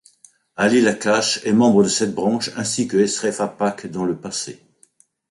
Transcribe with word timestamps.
Halil 0.57 0.87
Akkaş 0.87 1.45
est 1.45 1.53
membre 1.53 1.83
de 1.83 1.87
cette 1.87 2.15
branche, 2.15 2.49
ainsi 2.55 2.87
que 2.87 2.97
Eşref 2.97 3.39
Apak 3.39 3.85
dans 3.85 4.03
le 4.03 4.15
passé. 4.19 4.59